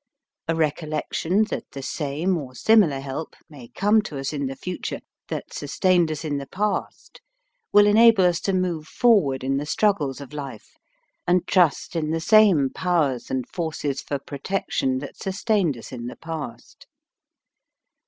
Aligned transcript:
A 0.47 0.55
recollection 0.55 1.43
that 1.51 1.73
the 1.73 1.83
same 1.83 2.35
or 2.35 2.55
similar 2.55 2.99
help 3.01 3.35
may 3.47 3.67
come 3.67 4.01
to 4.01 4.17
us 4.17 4.33
in 4.33 4.47
the 4.47 4.55
future 4.55 5.01
that 5.27 5.53
sustained 5.53 6.11
us 6.11 6.25
in 6.25 6.37
the 6.39 6.47
past 6.47 7.21
will 7.71 7.85
enable 7.85 8.25
us 8.25 8.39
to 8.39 8.53
move 8.53 8.87
forward 8.87 9.43
in 9.43 9.57
the 9.57 9.65
struggles 9.67 10.19
of 10.19 10.33
life 10.33 10.75
and 11.27 11.45
trust 11.47 11.95
in 11.95 12.09
the 12.09 12.19
same 12.19 12.71
powers 12.71 13.29
and 13.29 13.47
forces 13.47 14.01
for 14.01 14.17
pro 14.17 14.39
tection 14.39 14.99
that 15.01 15.17
sustained 15.17 15.77
us 15.77 15.91
in 15.91 16.07
the 16.07 16.15
past. 16.17 16.87